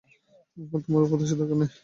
[0.57, 1.69] এখন তোমার উপদেশের দরকার নেই?